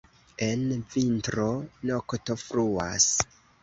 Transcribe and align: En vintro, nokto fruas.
En 0.45 0.63
vintro, 0.95 1.47
nokto 1.93 2.41
fruas. 2.49 3.11